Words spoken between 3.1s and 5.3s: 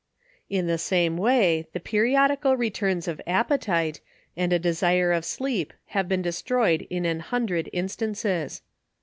appetite, and a desire of